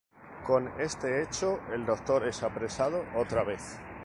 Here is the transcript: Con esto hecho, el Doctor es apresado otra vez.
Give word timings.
Con 0.47 0.67
esto 0.81 1.05
hecho, 1.05 1.59
el 1.71 1.85
Doctor 1.85 2.25
es 2.27 2.41
apresado 2.41 3.05
otra 3.15 3.43
vez. 3.43 3.77